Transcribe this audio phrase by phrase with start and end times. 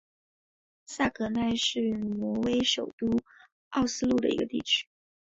[0.87, 3.05] 萨格奈是挪威首都
[3.69, 4.87] 奥斯陆的一个地区。